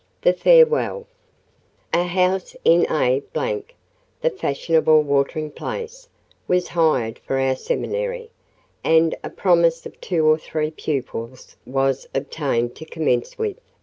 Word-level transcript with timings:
THE 0.23 0.33
FAREWELL 0.33 1.05
A 1.93 2.05
house 2.05 2.55
in 2.65 2.91
A——, 2.91 3.21
the 4.19 4.31
fashionable 4.31 5.03
watering 5.03 5.51
place, 5.51 6.09
was 6.47 6.69
hired 6.69 7.19
for 7.19 7.37
our 7.39 7.55
seminary; 7.55 8.31
and 8.83 9.13
a 9.23 9.29
promise 9.29 9.85
of 9.85 10.01
two 10.01 10.25
or 10.25 10.39
three 10.39 10.71
pupils 10.71 11.55
was 11.67 12.09
obtained 12.15 12.75
to 12.77 12.85
commence 12.85 13.37
with. 13.37 13.57